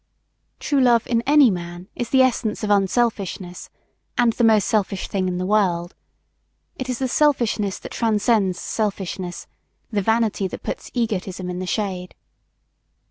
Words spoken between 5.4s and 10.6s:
world. It is the selfishness that transcends selfishness; the vanity